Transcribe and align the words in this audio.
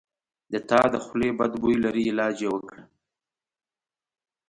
د 0.51 0.53
تا 0.69 0.81
د 0.93 0.95
خولې 1.05 1.29
بد 1.39 1.51
بوي 1.61 1.75
لري 1.85 2.03
علاج 2.11 2.37
یی 2.43 2.49
وکړه 2.53 2.83